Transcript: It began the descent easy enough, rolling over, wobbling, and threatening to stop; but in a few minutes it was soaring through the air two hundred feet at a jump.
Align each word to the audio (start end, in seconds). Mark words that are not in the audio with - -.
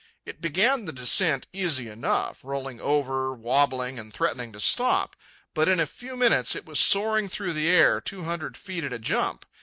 It 0.25 0.41
began 0.41 0.85
the 0.85 0.91
descent 0.93 1.45
easy 1.53 1.87
enough, 1.87 2.43
rolling 2.43 2.81
over, 2.81 3.35
wobbling, 3.35 3.99
and 3.99 4.11
threatening 4.11 4.51
to 4.51 4.59
stop; 4.59 5.15
but 5.53 5.67
in 5.67 5.79
a 5.79 5.85
few 5.85 6.17
minutes 6.17 6.55
it 6.55 6.65
was 6.65 6.79
soaring 6.79 7.29
through 7.29 7.53
the 7.53 7.69
air 7.69 8.01
two 8.01 8.23
hundred 8.23 8.57
feet 8.57 8.83
at 8.83 8.93
a 8.93 8.97
jump. 8.97 9.45